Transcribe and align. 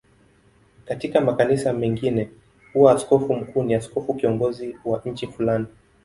Katika 0.85 1.21
makanisa 1.21 1.73
mengine 1.73 2.29
huwa 2.73 2.93
askofu 2.95 3.33
mkuu 3.35 3.63
ni 3.63 3.75
askofu 3.75 4.13
kiongozi 4.13 4.77
wa 4.85 5.01
nchi 5.05 5.27
fulani. 5.27 5.65